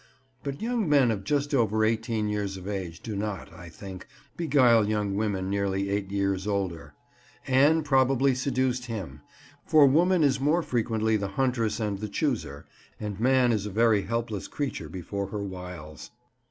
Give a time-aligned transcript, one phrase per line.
[0.43, 4.89] But young men of just over eighteen years of age do not, I think, beguile
[4.89, 6.95] young women nearly eight years older.
[7.45, 9.21] Anne probably seduced him;
[9.63, 12.65] for woman is more frequently the huntress and the chooser,
[12.99, 16.09] and man is a very helpless creature before her wiles.